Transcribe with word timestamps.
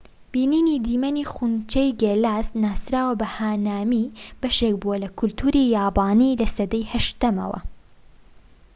بینینی 0.33 0.77
دیمەنی 0.87 1.25
خونچەی 1.33 1.95
گێلاس 2.01 2.47
ناسراو 2.63 3.17
بە 3.19 3.27
هانامی 3.35 4.05
بەشێك 4.41 4.75
بووە 4.81 4.95
لە 5.03 5.09
کەلتوری 5.17 5.71
یابانی 5.77 6.37
لە 6.39 6.47
سەدەی 6.55 6.89
8ەمەوە 7.05 7.59